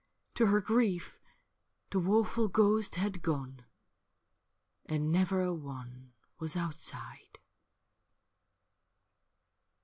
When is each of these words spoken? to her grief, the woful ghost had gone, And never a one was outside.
to 0.33 0.47
her 0.47 0.59
grief, 0.61 1.19
the 1.91 1.99
woful 1.99 2.47
ghost 2.47 2.95
had 2.95 3.21
gone, 3.21 3.63
And 4.87 5.11
never 5.11 5.43
a 5.43 5.53
one 5.53 6.13
was 6.39 6.57
outside. 6.57 7.37